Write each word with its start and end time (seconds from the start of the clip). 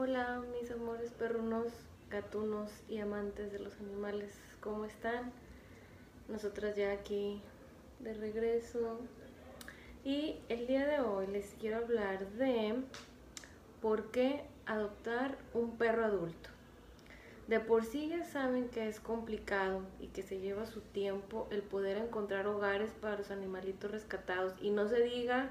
Hola 0.00 0.40
mis 0.52 0.70
amores 0.70 1.10
perrunos, 1.10 1.72
gatunos 2.08 2.70
y 2.88 2.98
amantes 2.98 3.50
de 3.50 3.58
los 3.58 3.80
animales, 3.80 4.32
¿cómo 4.60 4.84
están? 4.84 5.32
Nosotras 6.28 6.76
ya 6.76 6.92
aquí 6.92 7.42
de 7.98 8.14
regreso 8.14 9.00
y 10.04 10.36
el 10.48 10.68
día 10.68 10.86
de 10.86 11.00
hoy 11.00 11.26
les 11.26 11.52
quiero 11.58 11.78
hablar 11.78 12.28
de 12.34 12.76
por 13.82 14.12
qué 14.12 14.44
adoptar 14.66 15.36
un 15.52 15.76
perro 15.76 16.04
adulto. 16.04 16.48
De 17.48 17.58
por 17.58 17.84
sí 17.84 18.08
ya 18.08 18.22
saben 18.22 18.68
que 18.68 18.86
es 18.86 19.00
complicado 19.00 19.82
y 19.98 20.06
que 20.06 20.22
se 20.22 20.38
lleva 20.38 20.66
su 20.66 20.80
tiempo 20.80 21.48
el 21.50 21.62
poder 21.62 21.96
encontrar 21.96 22.46
hogares 22.46 22.92
para 23.00 23.18
los 23.18 23.32
animalitos 23.32 23.90
rescatados 23.90 24.54
y 24.60 24.70
no 24.70 24.88
se 24.88 25.00
diga 25.00 25.50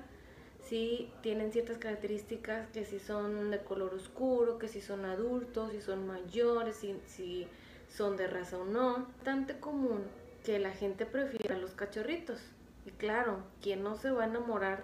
si 0.67 1.09
tienen 1.21 1.51
ciertas 1.51 1.77
características, 1.77 2.67
que 2.69 2.83
si 2.83 2.99
son 2.99 3.51
de 3.51 3.59
color 3.59 3.93
oscuro, 3.93 4.57
que 4.57 4.67
si 4.67 4.81
son 4.81 5.05
adultos, 5.05 5.71
si 5.71 5.81
son 5.81 6.05
mayores, 6.05 6.75
si, 6.75 6.99
si 7.05 7.47
son 7.89 8.17
de 8.17 8.27
raza 8.27 8.57
o 8.57 8.65
no. 8.65 9.07
Bastante 9.17 9.59
común 9.59 10.03
que 10.43 10.59
la 10.59 10.71
gente 10.71 11.05
prefiera 11.05 11.57
los 11.57 11.71
cachorritos. 11.71 12.41
Y 12.85 12.91
claro, 12.91 13.43
¿quién 13.61 13.83
no 13.83 13.95
se 13.95 14.11
va 14.11 14.23
a 14.23 14.27
enamorar 14.27 14.83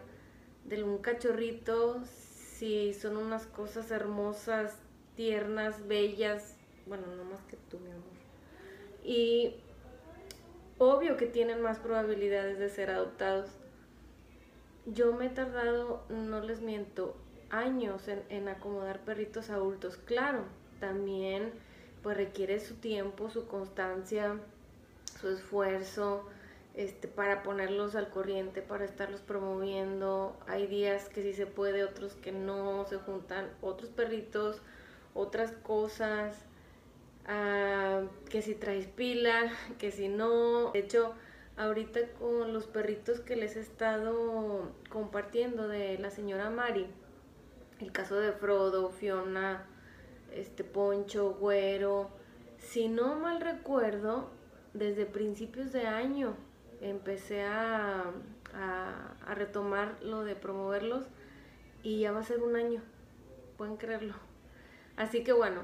de 0.66 0.84
un 0.84 1.00
cachorrito 1.00 2.02
si 2.06 2.94
son 2.94 3.18
unas 3.18 3.46
cosas 3.46 3.92
hermosas, 3.92 4.78
tiernas, 5.16 5.88
bellas? 5.88 6.56
Bueno, 6.86 7.08
no 7.08 7.26
más 7.26 7.42
que 7.44 7.58
tú, 7.70 7.80
mi 7.80 7.92
amor. 7.92 8.04
Y 9.04 9.56
obvio 10.78 11.18
que 11.18 11.26
tienen 11.26 11.62
más 11.62 11.80
probabilidades 11.80 12.58
de 12.58 12.70
ser 12.70 12.90
adoptados 12.90 13.50
yo 14.86 15.14
me 15.14 15.28
he 15.28 15.30
tardado, 15.30 16.04
no 16.10 16.42
les 16.42 16.62
miento, 16.62 17.16
años 17.50 18.08
en, 18.08 18.48
acomodar 18.48 19.00
perritos 19.02 19.50
adultos. 19.50 19.98
Claro, 19.98 20.44
también 20.80 21.52
pues 22.02 22.18
requiere 22.18 22.60
su 22.60 22.76
tiempo, 22.76 23.30
su 23.30 23.48
constancia, 23.48 24.38
su 25.22 25.30
esfuerzo, 25.30 26.28
este, 26.74 27.08
para 27.08 27.44
ponerlos 27.44 27.96
al 27.96 28.10
corriente, 28.10 28.62
para 28.62 28.84
estarlos 28.84 29.22
promoviendo. 29.22 30.36
Hay 30.48 30.68
días 30.68 31.08
que 31.10 31.22
sí 31.22 31.34
se 31.34 31.46
puede, 31.46 31.84
otros 31.84 32.16
que 32.16 32.32
no, 32.32 32.86
se 32.86 32.98
juntan 32.98 33.50
otros 33.62 33.90
perritos, 33.92 34.62
otras 35.14 35.52
cosas, 35.52 36.36
ah, 37.28 38.02
que 38.30 38.42
si 38.42 38.56
traes 38.56 38.88
pila, 38.88 39.54
que 39.80 39.92
si 39.92 40.10
no. 40.10 40.72
De 40.72 40.80
hecho, 40.80 41.14
ahorita 41.58 42.00
con 42.20 42.54
los 42.54 42.66
perritos 42.68 43.20
que 43.20 43.36
les 43.36 43.56
he 43.56 43.60
estado 43.60 44.72
compartiendo 44.90 45.68
de 45.68 45.98
la 46.00 46.10
señora 46.10 46.50
Mari, 46.50 46.88
el 47.80 47.92
caso 47.92 48.16
de 48.16 48.32
Frodo, 48.32 48.90
Fiona, 48.90 49.66
este 50.34 50.64
Poncho, 50.64 51.34
Güero, 51.34 52.10
si 52.58 52.88
no 52.88 53.16
mal 53.16 53.42
recuerdo, 53.42 54.30
desde 54.74 55.06
principios 55.06 55.72
de 55.72 55.86
año 55.86 56.36
empecé 56.82 57.44
a, 57.44 58.12
a 58.54 59.36
retomar 59.36 60.02
lo 60.02 60.24
de 60.24 60.36
promoverlos 60.36 61.06
y 61.84 62.00
ya 62.00 62.12
va 62.12 62.20
a 62.20 62.24
ser 62.24 62.42
un 62.42 62.56
año, 62.56 62.82
pueden 63.58 63.78
creerlo. 63.78 64.16
Así 64.96 65.24
que 65.24 65.34
bueno, 65.34 65.62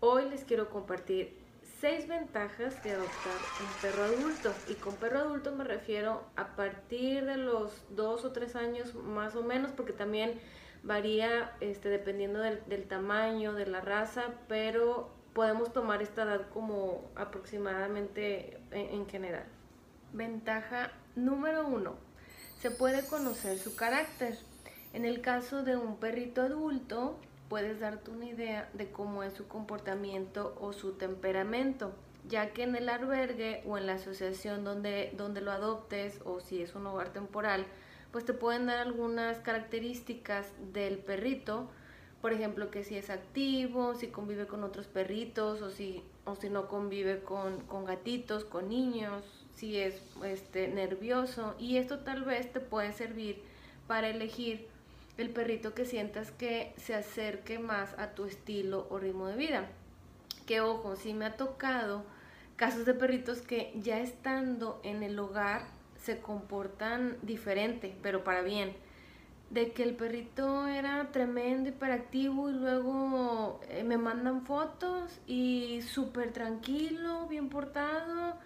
hoy 0.00 0.28
les 0.28 0.44
quiero 0.44 0.68
compartir 0.68 1.45
seis 1.80 2.08
ventajas 2.08 2.82
de 2.82 2.92
adoptar 2.92 3.36
un 3.60 3.82
perro 3.82 4.04
adulto. 4.04 4.52
Y 4.68 4.74
con 4.74 4.94
perro 4.96 5.20
adulto 5.20 5.52
me 5.52 5.64
refiero 5.64 6.24
a 6.36 6.56
partir 6.56 7.24
de 7.24 7.36
los 7.36 7.84
dos 7.94 8.24
o 8.24 8.32
tres 8.32 8.56
años 8.56 8.94
más 8.94 9.36
o 9.36 9.42
menos, 9.42 9.72
porque 9.72 9.92
también 9.92 10.40
varía 10.82 11.52
este, 11.60 11.88
dependiendo 11.88 12.38
del, 12.40 12.84
tamaño, 12.88 13.52
de 13.52 13.66
la 13.66 13.80
raza, 13.80 14.24
pero 14.48 15.10
podemos 15.34 15.72
tomar 15.72 16.00
esta 16.00 16.22
edad 16.22 16.48
como 16.50 17.10
aproximadamente 17.16 18.58
en, 18.70 19.00
en 19.00 19.08
general. 19.08 19.44
Ventaja 20.12 20.92
número 21.14 21.66
uno, 21.66 21.96
se 22.58 22.70
puede 22.70 23.06
conocer 23.06 23.58
su 23.58 23.76
carácter. 23.76 24.38
En 24.92 25.04
el 25.04 25.20
caso 25.20 25.62
de 25.62 25.76
un 25.76 25.98
perrito 25.98 26.40
adulto, 26.40 27.18
puedes 27.48 27.80
darte 27.80 28.10
una 28.10 28.26
idea 28.26 28.68
de 28.74 28.90
cómo 28.90 29.22
es 29.22 29.34
su 29.34 29.46
comportamiento 29.46 30.56
o 30.60 30.72
su 30.72 30.92
temperamento, 30.92 31.92
ya 32.28 32.52
que 32.52 32.64
en 32.64 32.74
el 32.74 32.88
albergue 32.88 33.62
o 33.66 33.78
en 33.78 33.86
la 33.86 33.94
asociación 33.94 34.64
donde, 34.64 35.12
donde 35.16 35.40
lo 35.40 35.52
adoptes 35.52 36.20
o 36.24 36.40
si 36.40 36.62
es 36.62 36.74
un 36.74 36.86
hogar 36.86 37.12
temporal, 37.12 37.66
pues 38.10 38.24
te 38.24 38.32
pueden 38.32 38.66
dar 38.66 38.78
algunas 38.78 39.38
características 39.40 40.52
del 40.72 40.98
perrito, 40.98 41.68
por 42.20 42.32
ejemplo, 42.32 42.70
que 42.70 42.82
si 42.82 42.96
es 42.96 43.10
activo, 43.10 43.94
si 43.94 44.08
convive 44.08 44.46
con 44.46 44.64
otros 44.64 44.86
perritos 44.86 45.62
o 45.62 45.70
si, 45.70 46.02
o 46.24 46.34
si 46.34 46.48
no 46.48 46.66
convive 46.66 47.22
con, 47.22 47.60
con 47.66 47.84
gatitos, 47.84 48.44
con 48.44 48.68
niños, 48.68 49.22
si 49.54 49.78
es 49.78 50.02
este, 50.24 50.68
nervioso. 50.68 51.54
Y 51.58 51.76
esto 51.76 52.00
tal 52.00 52.24
vez 52.24 52.52
te 52.52 52.60
puede 52.60 52.92
servir 52.92 53.42
para 53.86 54.08
elegir 54.08 54.66
el 55.18 55.30
perrito 55.30 55.74
que 55.74 55.84
sientas 55.84 56.30
que 56.30 56.74
se 56.76 56.94
acerque 56.94 57.58
más 57.58 57.94
a 57.98 58.10
tu 58.10 58.24
estilo 58.24 58.86
o 58.90 58.98
ritmo 58.98 59.26
de 59.26 59.36
vida. 59.36 59.68
Que 60.46 60.60
ojo, 60.60 60.96
sí 60.96 61.14
me 61.14 61.24
ha 61.24 61.36
tocado 61.36 62.04
casos 62.56 62.86
de 62.86 62.94
perritos 62.94 63.42
que 63.42 63.72
ya 63.82 64.00
estando 64.00 64.80
en 64.82 65.02
el 65.02 65.18
hogar 65.18 65.62
se 65.96 66.20
comportan 66.20 67.16
diferente, 67.22 67.96
pero 68.02 68.24
para 68.24 68.42
bien. 68.42 68.74
De 69.50 69.72
que 69.72 69.84
el 69.84 69.94
perrito 69.94 70.66
era 70.66 71.10
tremendo, 71.12 71.68
hiperactivo 71.68 72.50
y 72.50 72.54
luego 72.54 73.60
eh, 73.68 73.84
me 73.84 73.96
mandan 73.96 74.44
fotos 74.44 75.20
y 75.26 75.82
súper 75.82 76.32
tranquilo, 76.32 77.26
bien 77.28 77.48
portado 77.48 78.36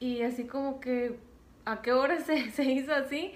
y 0.00 0.22
así 0.22 0.46
como 0.46 0.80
que 0.80 1.18
a 1.64 1.82
qué 1.82 1.92
hora 1.92 2.20
se, 2.24 2.50
se 2.50 2.64
hizo 2.64 2.94
así 2.94 3.32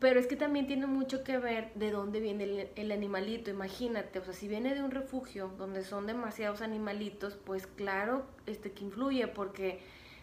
pero 0.00 0.18
es 0.18 0.26
que 0.26 0.34
también 0.34 0.66
tiene 0.66 0.86
mucho 0.86 1.22
que 1.22 1.36
ver 1.36 1.72
de 1.74 1.90
dónde 1.90 2.20
viene 2.20 2.70
el, 2.74 2.90
animalito, 2.90 3.50
imagínate, 3.50 4.18
o 4.18 4.24
sea, 4.24 4.32
si 4.32 4.48
viene 4.48 4.74
de 4.74 4.82
un 4.82 4.90
refugio 4.90 5.52
donde 5.58 5.84
son 5.84 6.06
demasiados 6.06 6.62
animalitos, 6.62 7.36
pues 7.36 7.66
claro, 7.66 8.24
este 8.46 8.72
que 8.72 8.84
influye, 8.84 9.28
porque 9.28 9.80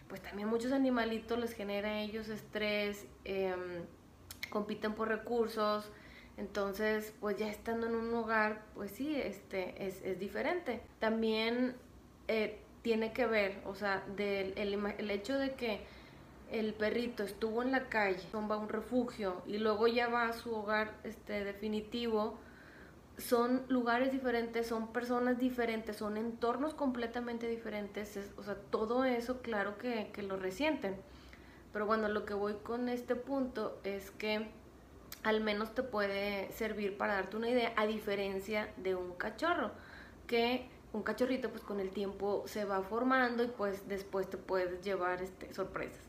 pues 0.07 0.21
también 0.23 0.47
muchos 0.47 0.71
animalitos 0.71 1.37
les 1.37 1.53
genera 1.53 1.89
a 1.89 1.99
ellos 1.99 2.27
estrés, 2.27 3.05
em, 3.23 3.85
compiten 4.49 4.93
por 4.93 5.09
recursos, 5.09 5.91
entonces 6.37 7.13
pues 7.19 7.37
ya 7.37 7.47
estando 7.47 7.85
en 7.85 7.93
un 7.93 8.11
hogar, 8.15 8.63
pues 8.73 8.91
sí, 8.91 9.15
este, 9.15 9.85
es, 9.85 10.01
es 10.03 10.17
diferente. 10.19 10.81
También 10.99 11.75
eh, 12.27 12.59
tiene 12.81 13.13
que 13.13 13.27
ver, 13.27 13.61
o 13.65 13.75
sea, 13.75 14.03
del 14.15 14.57
el, 14.57 14.79
el 14.97 15.11
hecho 15.11 15.37
de 15.37 15.53
que 15.53 15.81
el 16.51 16.73
perrito 16.73 17.23
estuvo 17.23 17.61
en 17.61 17.71
la 17.71 17.89
calle, 17.89 18.21
va 18.33 18.55
a 18.55 18.57
un 18.57 18.69
refugio 18.69 19.41
y 19.45 19.57
luego 19.57 19.87
ya 19.87 20.07
va 20.07 20.29
a 20.29 20.33
su 20.33 20.53
hogar 20.53 20.93
este, 21.03 21.43
definitivo, 21.43 22.37
son 23.17 23.63
lugares 23.67 24.11
diferentes, 24.11 24.67
son 24.67 24.93
personas 24.93 25.39
diferentes, 25.39 25.97
son 25.97 26.17
entornos 26.17 26.73
completamente 26.73 27.47
diferentes, 27.47 28.19
o 28.37 28.43
sea, 28.43 28.55
todo 28.55 29.03
eso 29.05 29.41
claro 29.41 29.77
que, 29.77 30.11
que, 30.13 30.21
lo 30.21 30.37
resienten. 30.37 30.95
Pero 31.73 31.85
bueno, 31.85 32.07
lo 32.09 32.25
que 32.25 32.33
voy 32.33 32.53
con 32.63 32.89
este 32.89 33.15
punto 33.15 33.79
es 33.83 34.11
que 34.11 34.49
al 35.23 35.41
menos 35.41 35.73
te 35.73 35.83
puede 35.83 36.51
servir 36.53 36.97
para 36.97 37.15
darte 37.15 37.37
una 37.37 37.49
idea, 37.49 37.73
a 37.75 37.85
diferencia 37.87 38.71
de 38.77 38.95
un 38.95 39.13
cachorro, 39.15 39.71
que 40.27 40.69
un 40.93 41.03
cachorrito 41.03 41.49
pues 41.49 41.63
con 41.63 41.79
el 41.79 41.89
tiempo 41.89 42.43
se 42.47 42.65
va 42.65 42.81
formando 42.81 43.43
y 43.43 43.47
pues 43.47 43.87
después 43.87 44.29
te 44.29 44.37
puedes 44.37 44.81
llevar 44.83 45.21
este, 45.21 45.53
sorpresas. 45.53 46.06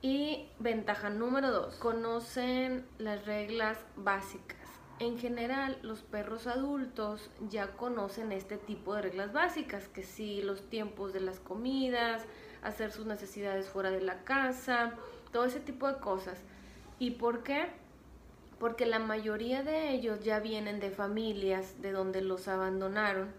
Y 0.00 0.48
ventaja 0.60 1.10
número 1.10 1.50
dos, 1.50 1.74
conocen 1.74 2.86
las 2.98 3.26
reglas 3.26 3.78
básicas. 3.96 4.56
En 5.00 5.18
general, 5.18 5.78
los 5.82 6.02
perros 6.02 6.46
adultos 6.46 7.30
ya 7.48 7.72
conocen 7.72 8.30
este 8.30 8.58
tipo 8.58 8.94
de 8.94 9.02
reglas 9.02 9.32
básicas, 9.32 9.88
que 9.88 10.04
si 10.04 10.40
los 10.42 10.70
tiempos 10.70 11.12
de 11.12 11.20
las 11.20 11.40
comidas, 11.40 12.24
hacer 12.62 12.92
sus 12.92 13.06
necesidades 13.06 13.68
fuera 13.68 13.90
de 13.90 14.00
la 14.00 14.22
casa, 14.22 14.94
todo 15.32 15.44
ese 15.44 15.58
tipo 15.58 15.88
de 15.88 15.98
cosas. 15.98 16.38
¿Y 17.00 17.12
por 17.12 17.42
qué? 17.42 17.66
Porque 18.60 18.86
la 18.86 19.00
mayoría 19.00 19.64
de 19.64 19.90
ellos 19.90 20.20
ya 20.20 20.38
vienen 20.38 20.78
de 20.78 20.90
familias 20.90 21.80
de 21.82 21.90
donde 21.90 22.22
los 22.22 22.46
abandonaron 22.46 23.32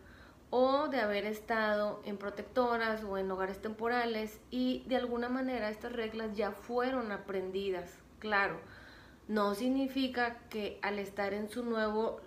o 0.50 0.88
de 0.88 1.00
haber 1.00 1.26
estado 1.26 2.02
en 2.06 2.18
protectoras 2.18 3.04
o 3.04 3.18
en 3.18 3.30
hogares 3.30 3.62
temporales 3.62 4.40
y 4.50 4.84
de 4.88 4.96
alguna 4.96 5.30
manera 5.30 5.70
estas 5.70 5.94
reglas 5.94 6.36
ya 6.36 6.52
fueron 6.52 7.12
aprendidas. 7.12 7.98
Claro, 8.20 8.60
no 9.28 9.54
significa 9.56 10.40
que 10.50 10.80
al 10.82 11.00
estar 11.00 11.34
en 11.34 11.50
su 11.50 11.64
nuevo 11.64 12.20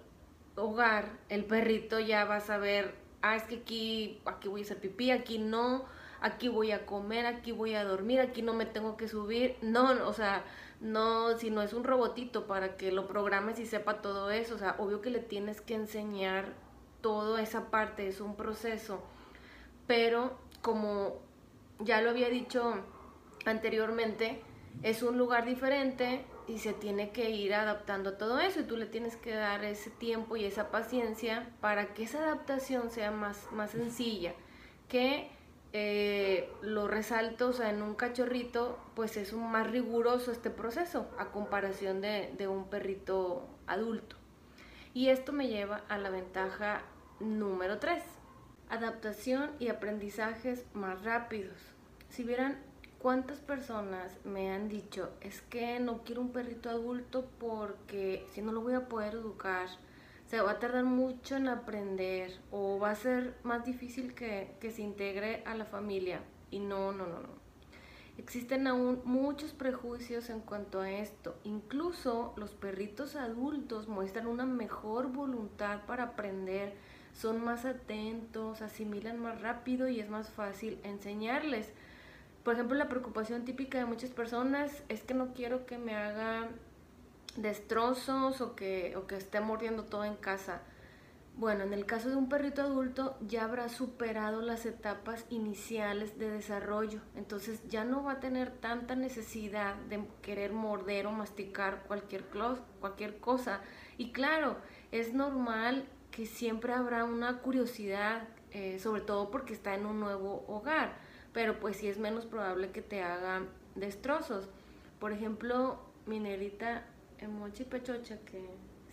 hogar 0.56 1.18
el 1.28 1.44
perrito 1.44 1.98
ya 1.98 2.24
va 2.24 2.36
a 2.36 2.40
saber, 2.40 2.94
ah, 3.22 3.36
es 3.36 3.42
que 3.44 3.56
aquí, 3.56 4.20
aquí 4.24 4.48
voy 4.48 4.60
a 4.60 4.64
hacer 4.64 4.80
pipí, 4.80 5.10
aquí 5.10 5.38
no, 5.38 5.84
aquí 6.20 6.48
voy 6.48 6.70
a 6.72 6.86
comer, 6.86 7.26
aquí 7.26 7.52
voy 7.52 7.74
a 7.74 7.84
dormir, 7.84 8.20
aquí 8.20 8.42
no 8.42 8.54
me 8.54 8.66
tengo 8.66 8.96
que 8.96 9.08
subir. 9.08 9.56
No, 9.62 9.90
o 10.06 10.12
sea, 10.12 10.44
no, 10.80 11.36
si 11.38 11.50
no 11.50 11.62
es 11.62 11.72
un 11.72 11.84
robotito 11.84 12.46
para 12.46 12.76
que 12.76 12.92
lo 12.92 13.08
programes 13.08 13.58
y 13.58 13.66
sepa 13.66 14.00
todo 14.00 14.30
eso. 14.30 14.54
O 14.54 14.58
sea, 14.58 14.76
obvio 14.78 15.00
que 15.00 15.10
le 15.10 15.20
tienes 15.20 15.60
que 15.60 15.74
enseñar 15.74 16.52
toda 17.02 17.42
esa 17.42 17.70
parte, 17.70 18.08
es 18.08 18.20
un 18.20 18.36
proceso. 18.36 19.02
Pero 19.86 20.38
como 20.62 21.20
ya 21.80 22.00
lo 22.00 22.10
había 22.10 22.28
dicho 22.28 22.74
anteriormente, 23.44 24.40
es 24.82 25.02
un 25.02 25.18
lugar 25.18 25.44
diferente 25.44 26.24
y 26.48 26.58
se 26.58 26.72
tiene 26.72 27.10
que 27.10 27.30
ir 27.30 27.54
adaptando 27.54 28.10
a 28.10 28.18
todo 28.18 28.40
eso 28.40 28.60
y 28.60 28.64
tú 28.64 28.76
le 28.76 28.86
tienes 28.86 29.16
que 29.16 29.34
dar 29.34 29.64
ese 29.64 29.90
tiempo 29.90 30.36
y 30.36 30.44
esa 30.44 30.70
paciencia 30.70 31.48
para 31.60 31.94
que 31.94 32.04
esa 32.04 32.18
adaptación 32.18 32.90
sea 32.90 33.10
más, 33.10 33.50
más 33.52 33.72
sencilla, 33.72 34.34
que 34.88 35.30
eh, 35.72 36.50
lo 36.60 36.88
resalto, 36.88 37.48
o 37.48 37.52
sea, 37.52 37.70
en 37.70 37.82
un 37.82 37.94
cachorrito, 37.94 38.78
pues 38.94 39.16
es 39.16 39.32
más 39.32 39.70
riguroso 39.70 40.32
este 40.32 40.50
proceso 40.50 41.08
a 41.18 41.26
comparación 41.26 42.00
de, 42.00 42.32
de 42.36 42.48
un 42.48 42.68
perrito 42.68 43.46
adulto. 43.66 44.16
Y 44.94 45.08
esto 45.08 45.32
me 45.32 45.48
lleva 45.48 45.82
a 45.88 45.96
la 45.96 46.10
ventaja 46.10 46.82
número 47.22 47.78
3, 47.78 48.02
adaptación 48.68 49.52
y 49.58 49.68
aprendizajes 49.68 50.66
más 50.74 51.02
rápidos. 51.04 51.56
Si 52.10 52.24
vieran 52.24 52.58
¿Cuántas 53.02 53.40
personas 53.40 54.16
me 54.24 54.52
han 54.52 54.68
dicho, 54.68 55.10
es 55.20 55.40
que 55.40 55.80
no 55.80 56.04
quiero 56.04 56.20
un 56.20 56.30
perrito 56.30 56.70
adulto 56.70 57.28
porque 57.40 58.24
si 58.32 58.42
no 58.42 58.52
lo 58.52 58.60
voy 58.60 58.74
a 58.74 58.86
poder 58.86 59.14
educar, 59.14 59.66
se 60.28 60.40
va 60.40 60.52
a 60.52 60.58
tardar 60.60 60.84
mucho 60.84 61.34
en 61.34 61.48
aprender 61.48 62.38
o 62.52 62.78
va 62.78 62.92
a 62.92 62.94
ser 62.94 63.34
más 63.42 63.64
difícil 63.64 64.14
que, 64.14 64.54
que 64.60 64.70
se 64.70 64.82
integre 64.82 65.42
a 65.46 65.56
la 65.56 65.64
familia? 65.64 66.20
Y 66.52 66.60
no, 66.60 66.92
no, 66.92 67.08
no, 67.08 67.18
no. 67.18 67.42
Existen 68.18 68.68
aún 68.68 69.02
muchos 69.04 69.52
prejuicios 69.52 70.30
en 70.30 70.38
cuanto 70.38 70.80
a 70.80 70.92
esto. 70.92 71.34
Incluso 71.42 72.34
los 72.36 72.52
perritos 72.52 73.16
adultos 73.16 73.88
muestran 73.88 74.28
una 74.28 74.46
mejor 74.46 75.08
voluntad 75.08 75.86
para 75.86 76.04
aprender, 76.04 76.76
son 77.12 77.44
más 77.44 77.64
atentos, 77.64 78.62
asimilan 78.62 79.18
más 79.18 79.40
rápido 79.40 79.88
y 79.88 80.00
es 80.00 80.08
más 80.08 80.30
fácil 80.30 80.78
enseñarles. 80.82 81.72
Por 82.44 82.54
ejemplo, 82.54 82.76
la 82.76 82.88
preocupación 82.88 83.44
típica 83.44 83.78
de 83.78 83.84
muchas 83.84 84.10
personas 84.10 84.82
es 84.88 85.02
que 85.02 85.14
no 85.14 85.32
quiero 85.32 85.66
que 85.66 85.78
me 85.78 85.94
haga 85.94 86.48
destrozos 87.36 88.40
o 88.40 88.56
que, 88.56 88.96
o 88.96 89.06
que 89.06 89.16
esté 89.16 89.40
mordiendo 89.40 89.84
todo 89.84 90.04
en 90.04 90.16
casa. 90.16 90.62
Bueno, 91.34 91.64
en 91.64 91.72
el 91.72 91.86
caso 91.86 92.10
de 92.10 92.16
un 92.16 92.28
perrito 92.28 92.60
adulto 92.60 93.16
ya 93.26 93.44
habrá 93.44 93.70
superado 93.70 94.42
las 94.42 94.66
etapas 94.66 95.24
iniciales 95.30 96.18
de 96.18 96.30
desarrollo, 96.30 97.00
entonces 97.16 97.66
ya 97.68 97.84
no 97.84 98.04
va 98.04 98.12
a 98.12 98.20
tener 98.20 98.50
tanta 98.50 98.96
necesidad 98.96 99.76
de 99.88 100.04
querer 100.20 100.52
morder 100.52 101.06
o 101.06 101.12
masticar 101.12 101.84
cualquier, 101.84 102.26
cualquier 102.80 103.18
cosa. 103.18 103.60
Y 103.96 104.12
claro, 104.12 104.58
es 104.90 105.14
normal 105.14 105.86
que 106.12 106.26
siempre 106.26 106.72
habrá 106.72 107.04
una 107.04 107.38
curiosidad, 107.38 108.28
eh, 108.52 108.78
sobre 108.78 109.00
todo 109.00 109.32
porque 109.32 109.52
está 109.52 109.74
en 109.74 109.86
un 109.86 109.98
nuevo 109.98 110.44
hogar 110.46 110.92
pero 111.32 111.58
pues 111.60 111.76
sí 111.76 111.88
es 111.88 111.98
menos 111.98 112.26
probable 112.26 112.70
que 112.70 112.82
te 112.82 113.02
haga 113.02 113.42
destrozos. 113.74 114.48
Por 114.98 115.12
ejemplo, 115.12 115.80
mi 116.06 116.20
negrita 116.20 116.84
Mochi 117.28 117.64
Pechocha, 117.64 118.18
que 118.26 118.44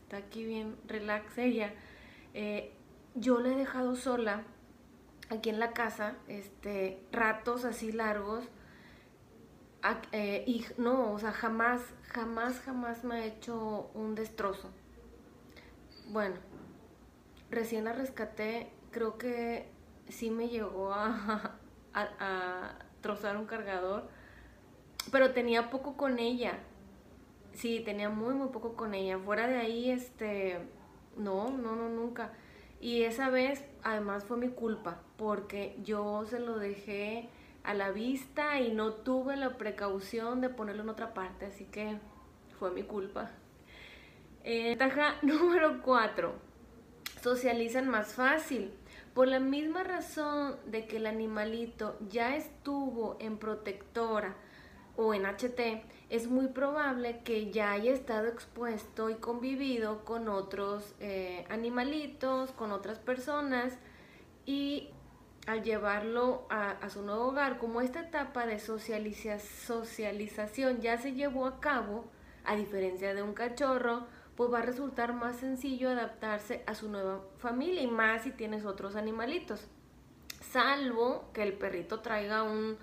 está 0.01 0.17
aquí 0.17 0.45
bien 0.45 0.75
relax 0.87 1.37
ella, 1.37 1.73
eh, 2.33 2.71
yo 3.15 3.39
la 3.39 3.49
he 3.49 3.55
dejado 3.55 3.95
sola 3.95 4.43
aquí 5.29 5.49
en 5.49 5.59
la 5.59 5.73
casa, 5.73 6.15
este, 6.27 7.01
ratos 7.11 7.65
así 7.65 7.91
largos, 7.91 8.45
eh, 10.11 10.43
y 10.45 10.65
no, 10.77 11.13
o 11.13 11.19
sea, 11.19 11.31
jamás, 11.31 11.81
jamás, 12.03 12.59
jamás 12.59 13.03
me 13.03 13.15
ha 13.15 13.25
hecho 13.25 13.89
un 13.93 14.13
destrozo. 14.15 14.69
Bueno, 16.09 16.35
recién 17.49 17.85
la 17.85 17.93
rescaté, 17.93 18.71
creo 18.91 19.17
que 19.17 19.69
sí 20.07 20.31
me 20.31 20.49
llegó 20.49 20.93
a, 21.93 22.75
trozar 23.01 23.37
un 23.37 23.45
cargador, 23.45 24.09
pero 25.11 25.31
tenía 25.31 25.69
poco 25.69 25.95
con 25.95 26.19
ella. 26.19 26.59
Sí, 27.53 27.81
tenía 27.83 28.09
muy, 28.09 28.33
muy 28.33 28.49
poco 28.49 28.75
con 28.75 28.93
ella. 28.93 29.17
Fuera 29.17 29.47
de 29.47 29.57
ahí, 29.57 29.89
este, 29.89 30.59
no, 31.17 31.49
no, 31.49 31.75
no, 31.75 31.89
nunca. 31.89 32.33
Y 32.81 33.03
esa 33.03 33.29
vez, 33.29 33.65
además, 33.83 34.23
fue 34.23 34.37
mi 34.37 34.49
culpa, 34.49 35.01
porque 35.17 35.77
yo 35.83 36.25
se 36.25 36.39
lo 36.39 36.59
dejé 36.59 37.29
a 37.63 37.73
la 37.73 37.91
vista 37.91 38.59
y 38.59 38.71
no 38.71 38.93
tuve 38.93 39.35
la 39.35 39.57
precaución 39.57 40.41
de 40.41 40.49
ponerlo 40.49 40.83
en 40.83 40.89
otra 40.89 41.13
parte, 41.13 41.45
así 41.47 41.65
que 41.65 41.97
fue 42.59 42.71
mi 42.71 42.83
culpa. 42.83 43.31
Eh, 44.43 44.77
número 45.21 45.81
4. 45.81 46.48
Socializan 47.21 47.89
más 47.89 48.13
fácil. 48.13 48.71
Por 49.13 49.27
la 49.27 49.39
misma 49.39 49.83
razón 49.83 50.55
de 50.65 50.85
que 50.85 50.97
el 50.97 51.05
animalito 51.05 51.97
ya 52.09 52.35
estuvo 52.35 53.17
en 53.19 53.37
protectora 53.37 54.35
o 54.95 55.13
en 55.13 55.25
HT, 55.25 55.83
es 56.09 56.27
muy 56.27 56.47
probable 56.47 57.21
que 57.23 57.51
ya 57.51 57.71
haya 57.71 57.91
estado 57.91 58.27
expuesto 58.27 59.09
y 59.09 59.15
convivido 59.15 60.05
con 60.05 60.29
otros 60.29 60.95
eh, 60.99 61.45
animalitos, 61.49 62.51
con 62.51 62.71
otras 62.71 62.99
personas 62.99 63.77
y 64.45 64.89
al 65.47 65.63
llevarlo 65.63 66.45
a, 66.49 66.71
a, 66.71 66.89
su 66.89 67.01
nuevo 67.01 67.27
hogar, 67.27 67.59
como 67.59 67.81
esta 67.81 68.01
etapa 68.01 68.45
de 68.45 68.59
socialización 68.59 70.81
ya 70.81 70.97
se 70.97 71.13
llevó 71.13 71.47
a 71.47 71.59
cabo, 71.59 72.05
a 72.45 72.55
diferencia 72.55 73.13
de 73.13 73.23
un 73.23 73.33
cachorro, 73.33 74.05
pues 74.39 74.53
va 74.53 74.59
a 74.59 74.61
resultar 74.61 75.11
más 75.11 75.35
sencillo 75.35 75.89
adaptarse 75.89 76.63
a 76.65 76.73
su 76.73 76.87
nueva 76.87 77.19
familia 77.39 77.81
y 77.81 77.87
más 77.87 78.23
si 78.23 78.31
tienes 78.31 78.63
otros 78.63 78.95
animalitos. 78.95 79.67
Salvo 80.39 81.29
que 81.33 81.43
el 81.43 81.51
perrito 81.51 81.99
traiga 81.99 82.43
un, 82.43 82.77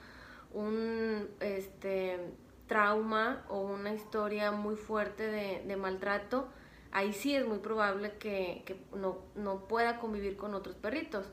un 0.53 1.31
este, 1.41 2.35
trauma 2.67 3.47
o 3.49 3.61
una 3.61 3.94
historia 3.94 4.53
muy 4.53 4.76
fuerte 4.76 5.29
de, 5.29 5.76
maltrato, 5.76 6.47
ahí 6.93 7.14
sí 7.14 7.35
es 7.35 7.47
muy 7.47 7.61
probable 7.61 8.19
que, 8.19 8.79
no, 8.94 9.20
no, 9.35 9.67
pueda 9.67 9.99
convivir 9.99 10.37
con 10.37 10.53
otros 10.53 10.76
perritos. 10.76 11.25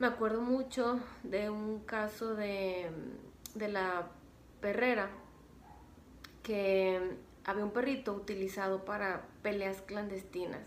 Me 0.00 0.08
acuerdo 0.08 0.40
mucho 0.40 0.98
de 1.22 1.48
un 1.48 1.84
caso 1.84 2.34
de, 2.34 2.90
de 3.54 3.68
la 3.68 4.08
perrera 4.60 5.10
que 6.42 7.30
había 7.44 7.64
un 7.64 7.72
perrito 7.72 8.12
utilizado 8.12 8.84
para 8.84 9.22
peleas 9.42 9.82
clandestinas. 9.82 10.60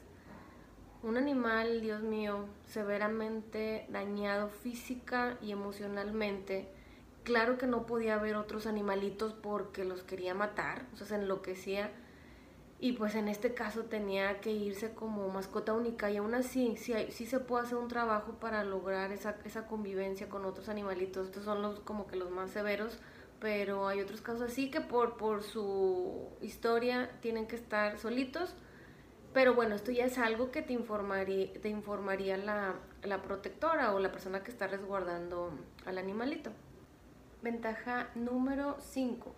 Un 1.03 1.17
animal, 1.17 1.81
Dios 1.81 2.01
mío, 2.01 2.45
severamente 2.67 3.85
dañado 3.89 4.49
física 4.49 5.37
y 5.41 5.51
emocionalmente. 5.51 6.67
Claro 7.23 7.57
que 7.57 7.67
no 7.67 7.85
podía 7.85 8.15
haber 8.15 8.35
otros 8.35 8.65
animalitos 8.65 9.33
porque 9.33 9.85
los 9.85 10.03
quería 10.03 10.33
matar, 10.33 10.85
o 10.93 10.97
sea, 10.97 11.07
se 11.07 11.15
enloquecía. 11.15 11.91
Y 12.79 12.93
pues 12.93 13.15
en 13.15 13.29
este 13.29 13.53
caso 13.53 13.85
tenía 13.85 14.41
que 14.41 14.51
irse 14.51 14.93
como 14.93 15.29
mascota 15.29 15.73
única 15.73 16.11
y 16.11 16.17
aún 16.17 16.33
así 16.33 16.75
sí, 16.75 16.93
sí 17.09 17.25
se 17.25 17.39
puede 17.39 17.65
hacer 17.65 17.77
un 17.77 17.87
trabajo 17.87 18.33
para 18.33 18.63
lograr 18.63 19.11
esa, 19.11 19.37
esa 19.45 19.65
convivencia 19.67 20.27
con 20.27 20.43
otros 20.43 20.69
animalitos. 20.69 21.27
Estos 21.27 21.45
son 21.45 21.61
los 21.61 21.79
como 21.79 22.05
que 22.07 22.17
los 22.17 22.31
más 22.31 22.51
severos 22.51 22.99
pero 23.39 23.87
hay 23.87 24.01
otros 24.01 24.21
casos 24.21 24.51
así 24.51 24.69
que 24.69 24.81
por, 24.81 25.17
por 25.17 25.43
su 25.43 26.29
historia 26.41 27.09
tienen 27.21 27.47
que 27.47 27.55
estar 27.55 27.97
solitos. 27.97 28.53
Pero 29.33 29.53
bueno, 29.53 29.75
esto 29.75 29.91
ya 29.91 30.05
es 30.05 30.17
algo 30.17 30.51
que 30.51 30.61
te 30.61 30.71
informaría, 30.71 31.51
te 31.61 31.67
informaría 31.67 32.37
la, 32.37 32.75
la 33.03 33.21
protectora 33.21 33.93
o 33.93 33.99
la 33.99 34.11
persona 34.11 34.43
que 34.43 34.51
está 34.51 34.67
resguardando 34.67 35.51
al 35.85 35.97
animalito. 35.97 36.51
Ventaja 37.41 38.09
número 38.15 38.77
5. 38.79 39.35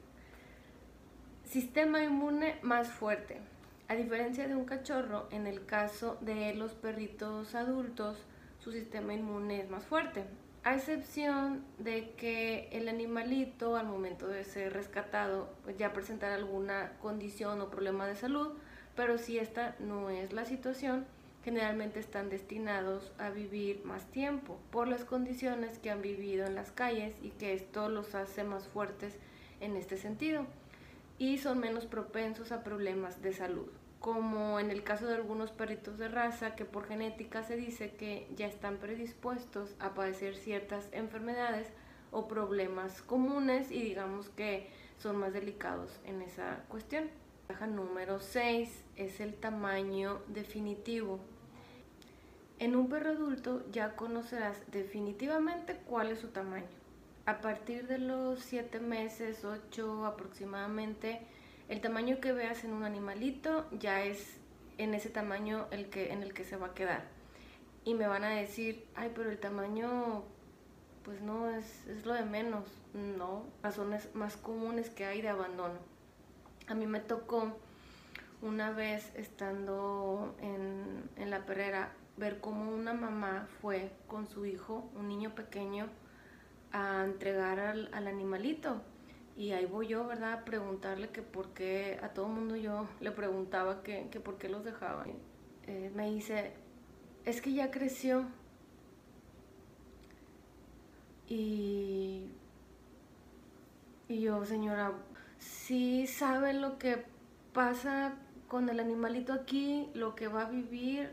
Sistema 1.45 2.03
inmune 2.03 2.59
más 2.61 2.89
fuerte. 2.89 3.39
A 3.87 3.95
diferencia 3.95 4.47
de 4.47 4.55
un 4.55 4.65
cachorro, 4.65 5.27
en 5.31 5.47
el 5.47 5.65
caso 5.65 6.17
de 6.21 6.53
los 6.53 6.73
perritos 6.73 7.55
adultos, 7.55 8.17
su 8.59 8.71
sistema 8.71 9.13
inmune 9.13 9.61
es 9.61 9.69
más 9.69 9.85
fuerte 9.85 10.25
a 10.67 10.75
excepción 10.75 11.63
de 11.77 12.09
que 12.17 12.67
el 12.73 12.89
animalito 12.89 13.77
al 13.77 13.87
momento 13.87 14.27
de 14.27 14.43
ser 14.43 14.73
rescatado 14.73 15.49
pues 15.63 15.77
ya 15.77 15.93
presentara 15.93 16.35
alguna 16.35 16.91
condición 17.01 17.61
o 17.61 17.69
problema 17.69 18.05
de 18.05 18.17
salud, 18.17 18.49
pero 18.93 19.17
si 19.17 19.39
esta 19.39 19.77
no 19.79 20.09
es 20.09 20.33
la 20.33 20.43
situación, 20.43 21.05
generalmente 21.45 22.01
están 22.01 22.29
destinados 22.29 23.13
a 23.17 23.29
vivir 23.29 23.81
más 23.85 24.07
tiempo 24.07 24.59
por 24.69 24.89
las 24.89 25.05
condiciones 25.05 25.79
que 25.79 25.89
han 25.89 26.01
vivido 26.01 26.45
en 26.45 26.55
las 26.55 26.71
calles 26.71 27.15
y 27.21 27.29
que 27.29 27.53
esto 27.53 27.87
los 27.87 28.13
hace 28.13 28.43
más 28.43 28.67
fuertes 28.67 29.15
en 29.61 29.77
este 29.77 29.95
sentido 29.95 30.45
y 31.17 31.37
son 31.37 31.59
menos 31.59 31.85
propensos 31.85 32.51
a 32.51 32.65
problemas 32.65 33.21
de 33.21 33.31
salud 33.31 33.69
como 34.07 34.57
en 34.57 34.71
el 34.71 34.83
caso 34.83 35.05
de 35.05 35.15
algunos 35.15 35.51
perritos 35.51 35.97
de 35.97 36.07
raza 36.07 36.55
que 36.55 36.63
por 36.63 36.87
genética 36.87 37.43
se 37.43 37.57
dice 37.57 37.91
que 37.91 38.25
ya 38.37 38.47
están 38.47 38.77
predispuestos 38.77 39.75
a 39.79 39.95
padecer 39.95 40.37
ciertas 40.37 40.87
enfermedades 40.93 41.67
o 42.11 42.29
problemas 42.29 43.01
comunes 43.01 43.69
y 43.69 43.81
digamos 43.81 44.29
que 44.29 44.69
son 44.97 45.17
más 45.17 45.33
delicados 45.33 45.99
en 46.05 46.21
esa 46.21 46.63
cuestión. 46.69 47.09
Caja 47.49 47.67
número 47.67 48.21
6 48.21 48.81
es 48.95 49.19
el 49.19 49.33
tamaño 49.33 50.21
definitivo. 50.29 51.19
En 52.59 52.77
un 52.77 52.87
perro 52.87 53.09
adulto 53.09 53.69
ya 53.73 53.97
conocerás 53.97 54.55
definitivamente 54.71 55.81
cuál 55.85 56.11
es 56.11 56.19
su 56.19 56.29
tamaño. 56.29 56.69
A 57.25 57.41
partir 57.41 57.87
de 57.87 57.97
los 57.97 58.39
7 58.39 58.79
meses, 58.79 59.43
8 59.43 60.05
aproximadamente, 60.05 61.27
el 61.69 61.81
tamaño 61.81 62.19
que 62.21 62.31
veas 62.31 62.63
en 62.63 62.71
un 62.73 62.83
animalito 62.83 63.67
ya 63.71 64.03
es 64.03 64.37
en 64.77 64.93
ese 64.93 65.09
tamaño 65.09 65.67
el 65.71 65.89
que, 65.89 66.13
en 66.13 66.23
el 66.23 66.33
que 66.33 66.43
se 66.43 66.55
va 66.55 66.67
a 66.67 66.73
quedar. 66.73 67.03
Y 67.83 67.93
me 67.93 68.07
van 68.07 68.23
a 68.23 68.29
decir, 68.29 68.85
ay, 68.95 69.11
pero 69.13 69.29
el 69.29 69.37
tamaño, 69.37 70.23
pues 71.03 71.21
no, 71.21 71.49
es, 71.49 71.87
es 71.87 72.05
lo 72.05 72.13
de 72.13 72.23
menos. 72.23 72.65
No, 72.93 73.45
razones 73.61 74.13
más 74.13 74.37
comunes 74.37 74.89
que 74.89 75.05
hay 75.05 75.21
de 75.21 75.29
abandono. 75.29 75.79
A 76.67 76.73
mí 76.73 76.85
me 76.85 76.99
tocó 76.99 77.57
una 78.41 78.71
vez 78.71 79.11
estando 79.15 80.35
en, 80.41 81.09
en 81.15 81.29
la 81.29 81.45
perrera 81.45 81.91
ver 82.17 82.39
cómo 82.39 82.71
una 82.71 82.93
mamá 82.93 83.47
fue 83.61 83.91
con 84.07 84.27
su 84.27 84.45
hijo, 84.45 84.89
un 84.95 85.07
niño 85.07 85.35
pequeño, 85.35 85.87
a 86.71 87.03
entregar 87.03 87.59
al, 87.59 87.89
al 87.93 88.07
animalito 88.07 88.81
y 89.37 89.51
ahí 89.51 89.67
voy 89.67 89.87
yo, 89.87 90.07
¿verdad? 90.07 90.33
A 90.33 90.45
preguntarle 90.45 91.09
que 91.09 91.21
por 91.21 91.49
qué, 91.49 91.99
a 92.01 92.09
todo 92.09 92.27
mundo 92.27 92.55
yo 92.55 92.87
le 92.99 93.11
preguntaba 93.11 93.83
que, 93.83 94.09
que 94.09 94.19
por 94.19 94.39
qué 94.39 94.49
los 94.49 94.65
dejaba. 94.65 95.05
Eh, 95.67 95.91
me 95.93 96.09
dice, 96.09 96.53
es 97.23 97.39
que 97.39 97.53
ya 97.53 97.69
creció. 97.69 98.25
Y, 101.27 102.23
y 104.07 104.21
yo, 104.21 104.43
señora, 104.43 104.93
sí 105.37 106.07
sabe 106.07 106.53
lo 106.53 106.79
que 106.79 107.05
pasa 107.53 108.15
con 108.47 108.69
el 108.69 108.79
animalito 108.79 109.33
aquí, 109.33 109.91
lo 109.93 110.15
que 110.15 110.27
va 110.27 110.43
a 110.43 110.49
vivir, 110.49 111.11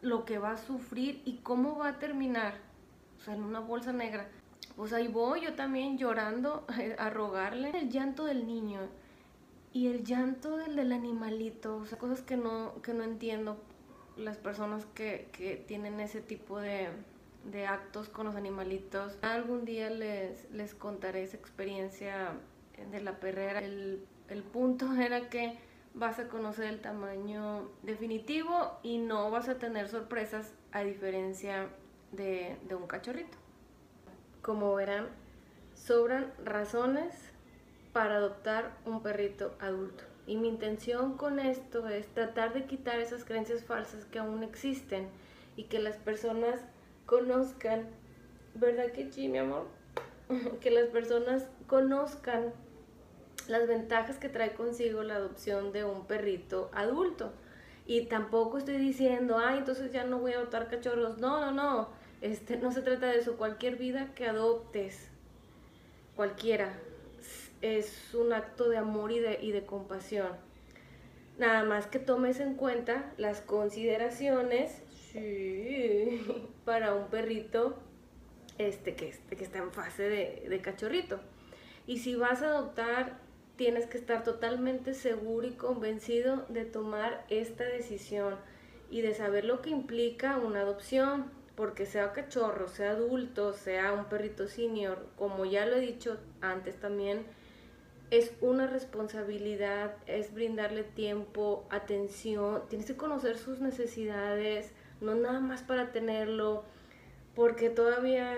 lo 0.00 0.24
que 0.24 0.38
va 0.38 0.52
a 0.52 0.56
sufrir 0.56 1.20
y 1.26 1.38
cómo 1.38 1.76
va 1.76 1.88
a 1.88 1.98
terminar. 1.98 2.54
O 3.18 3.20
sea, 3.20 3.34
en 3.34 3.42
una 3.42 3.60
bolsa 3.60 3.92
negra 3.92 4.30
pues 4.78 4.92
ahí 4.92 5.08
voy 5.08 5.40
yo 5.40 5.54
también 5.54 5.98
llorando 5.98 6.64
a 6.98 7.10
rogarle 7.10 7.70
el 7.70 7.90
llanto 7.90 8.24
del 8.24 8.46
niño 8.46 8.78
y 9.72 9.88
el 9.88 10.04
llanto 10.04 10.56
del, 10.56 10.76
del 10.76 10.92
animalito, 10.92 11.78
o 11.78 11.84
sea, 11.84 11.98
cosas 11.98 12.22
que 12.22 12.36
no, 12.36 12.80
que 12.80 12.94
no 12.94 13.02
entiendo 13.02 13.60
las 14.16 14.36
personas 14.36 14.86
que, 14.94 15.30
que 15.32 15.56
tienen 15.56 15.98
ese 15.98 16.20
tipo 16.20 16.60
de, 16.60 16.90
de, 17.50 17.66
actos 17.66 18.08
con 18.08 18.26
los 18.26 18.36
animalitos. 18.36 19.18
Algún 19.22 19.64
día 19.64 19.90
les, 19.90 20.48
les 20.52 20.74
contaré 20.74 21.24
esa 21.24 21.36
experiencia 21.36 22.34
de 22.90 23.00
la 23.00 23.18
perrera. 23.18 23.58
El, 23.58 24.06
el 24.28 24.42
punto 24.44 24.92
era 25.00 25.28
que 25.28 25.58
vas 25.94 26.20
a 26.20 26.28
conocer 26.28 26.66
el 26.66 26.80
tamaño 26.80 27.68
definitivo 27.82 28.78
y 28.84 28.98
no 28.98 29.30
vas 29.32 29.48
a 29.48 29.58
tener 29.58 29.88
sorpresas 29.88 30.54
a 30.70 30.82
diferencia 30.82 31.68
de, 32.12 32.56
de 32.68 32.74
un 32.76 32.86
cachorrito 32.86 33.36
como 34.48 34.74
verán, 34.74 35.08
sobran 35.74 36.32
razones 36.42 37.12
para 37.92 38.16
adoptar 38.16 38.78
un 38.86 39.02
perrito 39.02 39.54
adulto. 39.60 40.04
Y 40.26 40.36
mi 40.38 40.48
intención 40.48 41.18
con 41.18 41.38
esto 41.38 41.86
es 41.86 42.06
tratar 42.14 42.54
de 42.54 42.64
quitar 42.64 42.98
esas 42.98 43.26
creencias 43.26 43.62
falsas 43.62 44.06
que 44.06 44.18
aún 44.18 44.42
existen 44.42 45.08
y 45.54 45.64
que 45.64 45.80
las 45.80 45.96
personas 45.96 46.60
conozcan, 47.04 47.88
¿verdad 48.54 48.90
que 48.92 49.12
sí, 49.12 49.28
mi 49.28 49.36
amor? 49.36 49.66
que 50.62 50.70
las 50.70 50.86
personas 50.86 51.44
conozcan 51.66 52.54
las 53.48 53.68
ventajas 53.68 54.16
que 54.16 54.30
trae 54.30 54.54
consigo 54.54 55.02
la 55.02 55.16
adopción 55.16 55.72
de 55.72 55.84
un 55.84 56.06
perrito 56.06 56.70
adulto. 56.72 57.32
Y 57.84 58.06
tampoco 58.06 58.56
estoy 58.56 58.78
diciendo, 58.78 59.36
ay, 59.36 59.58
entonces 59.58 59.92
ya 59.92 60.04
no 60.04 60.20
voy 60.20 60.32
a 60.32 60.36
adoptar 60.36 60.68
cachorros. 60.68 61.18
No, 61.18 61.38
no, 61.38 61.52
no. 61.52 61.97
Este, 62.20 62.56
no 62.56 62.72
se 62.72 62.82
trata 62.82 63.06
de 63.06 63.18
eso, 63.18 63.36
cualquier 63.36 63.76
vida 63.76 64.12
que 64.14 64.26
adoptes, 64.26 65.08
cualquiera, 66.16 66.76
es 67.62 68.14
un 68.14 68.32
acto 68.32 68.68
de 68.68 68.76
amor 68.76 69.12
y 69.12 69.20
de, 69.20 69.38
y 69.40 69.52
de 69.52 69.64
compasión. 69.64 70.32
Nada 71.38 71.62
más 71.62 71.86
que 71.86 72.00
tomes 72.00 72.40
en 72.40 72.54
cuenta 72.54 73.12
las 73.16 73.40
consideraciones 73.40 74.82
para 76.64 76.94
un 76.94 77.06
perrito 77.08 77.78
este, 78.58 78.94
que, 78.96 79.14
que 79.30 79.44
está 79.44 79.58
en 79.58 79.72
fase 79.72 80.08
de, 80.08 80.46
de 80.48 80.60
cachorrito. 80.60 81.20
Y 81.86 81.98
si 81.98 82.16
vas 82.16 82.42
a 82.42 82.48
adoptar, 82.48 83.18
tienes 83.56 83.86
que 83.86 83.98
estar 83.98 84.24
totalmente 84.24 84.94
seguro 84.94 85.46
y 85.46 85.52
convencido 85.52 86.44
de 86.48 86.64
tomar 86.64 87.24
esta 87.30 87.64
decisión 87.64 88.34
y 88.90 89.02
de 89.02 89.14
saber 89.14 89.44
lo 89.44 89.62
que 89.62 89.70
implica 89.70 90.38
una 90.38 90.60
adopción 90.60 91.30
porque 91.58 91.86
sea 91.86 92.12
cachorro, 92.12 92.68
sea 92.68 92.92
adulto, 92.92 93.52
sea 93.52 93.92
un 93.92 94.04
perrito 94.04 94.46
senior, 94.46 95.08
como 95.16 95.44
ya 95.44 95.66
lo 95.66 95.74
he 95.74 95.80
dicho 95.80 96.16
antes 96.40 96.76
también, 96.76 97.26
es 98.12 98.32
una 98.40 98.68
responsabilidad, 98.68 99.96
es 100.06 100.32
brindarle 100.32 100.84
tiempo, 100.84 101.66
atención, 101.70 102.62
tienes 102.68 102.86
que 102.86 102.96
conocer 102.96 103.36
sus 103.36 103.58
necesidades, 103.58 104.70
no 105.00 105.16
nada 105.16 105.40
más 105.40 105.64
para 105.64 105.90
tenerlo, 105.90 106.62
porque 107.34 107.70
todavía 107.70 108.36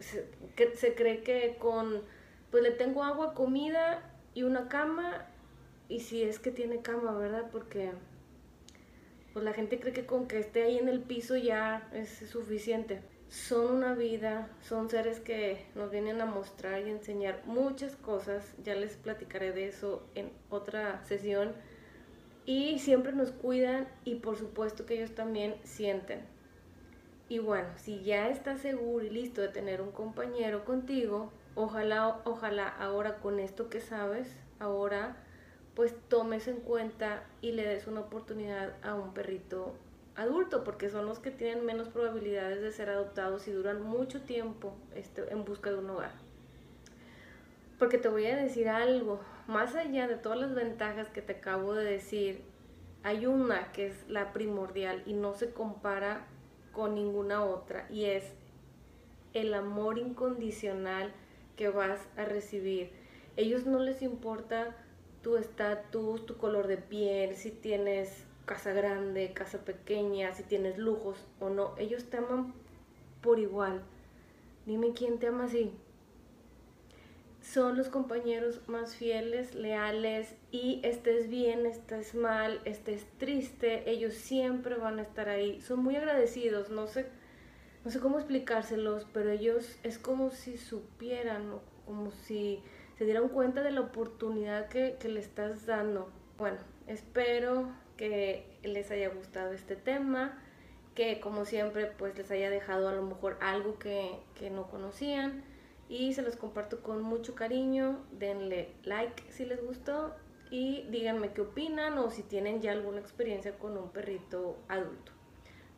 se, 0.00 0.74
se 0.74 0.94
cree 0.96 1.22
que 1.22 1.54
con, 1.60 2.02
pues 2.50 2.64
le 2.64 2.72
tengo 2.72 3.04
agua, 3.04 3.34
comida 3.34 4.10
y 4.34 4.42
una 4.42 4.66
cama, 4.66 5.24
y 5.88 6.00
si 6.00 6.24
es 6.24 6.40
que 6.40 6.50
tiene 6.50 6.82
cama, 6.82 7.16
¿verdad? 7.16 7.48
Porque 7.52 7.92
pues 9.34 9.44
la 9.44 9.52
gente 9.52 9.80
cree 9.80 9.92
que 9.92 10.06
con 10.06 10.28
que 10.28 10.38
esté 10.38 10.62
ahí 10.62 10.78
en 10.78 10.88
el 10.88 11.00
piso 11.00 11.36
ya 11.36 11.88
es 11.92 12.08
suficiente. 12.30 13.02
Son 13.28 13.74
una 13.74 13.94
vida, 13.94 14.48
son 14.62 14.88
seres 14.88 15.18
que 15.18 15.66
nos 15.74 15.90
vienen 15.90 16.20
a 16.20 16.24
mostrar 16.24 16.86
y 16.86 16.90
enseñar 16.90 17.42
muchas 17.44 17.96
cosas, 17.96 18.54
ya 18.62 18.76
les 18.76 18.94
platicaré 18.94 19.50
de 19.50 19.66
eso 19.66 20.06
en 20.14 20.30
otra 20.50 21.04
sesión. 21.04 21.52
Y 22.46 22.78
siempre 22.78 23.12
nos 23.12 23.32
cuidan 23.32 23.88
y 24.04 24.16
por 24.16 24.36
supuesto 24.36 24.86
que 24.86 24.94
ellos 24.94 25.16
también 25.16 25.56
sienten. 25.64 26.20
Y 27.28 27.40
bueno, 27.40 27.68
si 27.76 28.04
ya 28.04 28.28
estás 28.28 28.60
seguro 28.60 29.04
y 29.04 29.10
listo 29.10 29.40
de 29.40 29.48
tener 29.48 29.80
un 29.80 29.90
compañero 29.90 30.64
contigo, 30.64 31.32
ojalá, 31.56 32.20
ojalá 32.24 32.68
ahora 32.68 33.16
con 33.16 33.40
esto 33.40 33.68
que 33.68 33.80
sabes, 33.80 34.28
ahora 34.60 35.16
pues 35.74 35.94
tomes 36.08 36.46
en 36.48 36.60
cuenta 36.60 37.24
y 37.40 37.52
le 37.52 37.66
des 37.66 37.86
una 37.86 38.00
oportunidad 38.00 38.74
a 38.82 38.94
un 38.94 39.12
perrito 39.12 39.74
adulto, 40.16 40.62
porque 40.62 40.88
son 40.88 41.06
los 41.06 41.18
que 41.18 41.30
tienen 41.30 41.64
menos 41.64 41.88
probabilidades 41.88 42.62
de 42.62 42.70
ser 42.70 42.88
adoptados 42.88 43.48
y 43.48 43.52
duran 43.52 43.82
mucho 43.82 44.22
tiempo 44.22 44.74
este, 44.94 45.32
en 45.32 45.44
busca 45.44 45.70
de 45.70 45.76
un 45.76 45.90
hogar. 45.90 46.12
Porque 47.78 47.98
te 47.98 48.08
voy 48.08 48.26
a 48.26 48.36
decir 48.36 48.68
algo, 48.68 49.20
más 49.48 49.74
allá 49.74 50.06
de 50.06 50.16
todas 50.16 50.38
las 50.38 50.54
ventajas 50.54 51.08
que 51.08 51.22
te 51.22 51.34
acabo 51.34 51.74
de 51.74 51.84
decir, 51.84 52.42
hay 53.02 53.26
una 53.26 53.72
que 53.72 53.88
es 53.88 54.08
la 54.08 54.32
primordial 54.32 55.02
y 55.06 55.12
no 55.14 55.34
se 55.34 55.50
compara 55.50 56.26
con 56.72 56.94
ninguna 56.94 57.44
otra, 57.44 57.86
y 57.90 58.04
es 58.04 58.32
el 59.32 59.52
amor 59.52 59.98
incondicional 59.98 61.12
que 61.56 61.68
vas 61.68 62.00
a 62.16 62.24
recibir. 62.24 62.92
Ellos 63.36 63.66
no 63.66 63.80
les 63.80 64.00
importa 64.02 64.76
tu 65.24 65.38
estatus, 65.38 66.26
tu 66.26 66.36
color 66.36 66.68
de 66.68 66.76
piel, 66.76 67.34
si 67.34 67.50
tienes 67.50 68.24
casa 68.44 68.74
grande, 68.74 69.32
casa 69.32 69.64
pequeña, 69.64 70.32
si 70.34 70.42
tienes 70.42 70.76
lujos 70.76 71.16
o 71.40 71.48
no. 71.48 71.74
Ellos 71.78 72.04
te 72.04 72.18
aman 72.18 72.52
por 73.22 73.38
igual. 73.38 73.82
Dime 74.66 74.92
quién 74.92 75.18
te 75.18 75.28
ama 75.28 75.44
así. 75.44 75.72
Son 77.40 77.76
los 77.76 77.88
compañeros 77.88 78.60
más 78.68 78.96
fieles, 78.96 79.54
leales 79.54 80.34
y 80.50 80.80
estés 80.82 81.28
bien, 81.28 81.66
estés 81.66 82.14
mal, 82.14 82.60
estés 82.66 83.06
triste, 83.18 83.90
ellos 83.90 84.14
siempre 84.14 84.76
van 84.76 84.98
a 84.98 85.02
estar 85.02 85.28
ahí. 85.30 85.60
Son 85.62 85.82
muy 85.82 85.96
agradecidos, 85.96 86.68
no 86.70 86.86
sé, 86.86 87.06
no 87.84 87.90
sé 87.90 87.98
cómo 88.00 88.18
explicárselos, 88.18 89.06
pero 89.12 89.30
ellos 89.30 89.78
es 89.82 89.98
como 89.98 90.30
si 90.30 90.58
supieran, 90.58 91.60
como 91.86 92.10
si 92.10 92.62
se 92.96 93.04
dieron 93.04 93.28
cuenta 93.28 93.62
de 93.62 93.70
la 93.70 93.80
oportunidad 93.80 94.68
que, 94.68 94.96
le 95.02 95.20
estás 95.20 95.66
dando. 95.66 96.10
Bueno, 96.38 96.58
espero 96.86 97.68
que 97.96 98.58
les 98.62 98.90
haya 98.90 99.08
gustado 99.08 99.52
este 99.52 99.76
tema, 99.76 100.42
que 100.94 101.20
como 101.20 101.44
siempre 101.44 101.86
pues 101.86 102.16
les 102.16 102.30
haya 102.30 102.50
dejado 102.50 102.88
a 102.88 102.92
lo 102.92 103.02
mejor 103.02 103.36
algo 103.40 103.78
que, 103.78 104.18
que 104.34 104.50
no 104.50 104.68
conocían 104.68 105.42
y 105.88 106.14
se 106.14 106.22
los 106.22 106.36
comparto 106.36 106.82
con 106.82 107.02
mucho 107.02 107.34
cariño. 107.34 108.04
Denle 108.12 108.72
like 108.84 109.22
si 109.30 109.44
les 109.44 109.64
gustó 109.64 110.14
y 110.50 110.82
díganme 110.90 111.32
qué 111.32 111.40
opinan 111.40 111.98
o 111.98 112.10
si 112.10 112.22
tienen 112.22 112.60
ya 112.60 112.72
alguna 112.72 113.00
experiencia 113.00 113.58
con 113.58 113.76
un 113.76 113.90
perrito 113.90 114.56
adulto. 114.68 115.12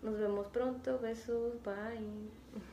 Nos 0.03 0.19
vemos 0.19 0.47
pronto, 0.49 0.99
besos, 0.99 1.55
bye. 1.63 2.67